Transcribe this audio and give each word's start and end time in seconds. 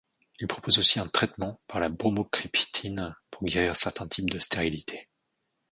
Il 0.39 0.47
propose 0.47 0.79
aussi 0.79 0.99
un 0.99 1.05
traitement 1.05 1.61
par 1.67 1.79
la 1.79 1.89
bromocriptine 1.89 3.15
pour 3.29 3.43
guérir 3.45 3.75
certains 3.75 4.07
types 4.07 4.31
de 4.31 4.39
stérilité. 4.39 5.07